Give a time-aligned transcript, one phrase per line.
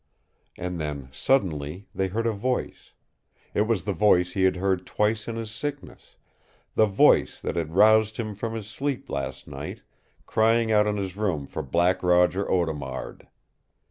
[0.57, 2.93] And then, suddenly, they heard a voice.
[3.53, 6.15] It was the voice he had heard twice in his sickness,
[6.73, 9.81] the voice that had roused him from his sleep last night,
[10.25, 13.27] crying out in his room for Black Roger Audemard.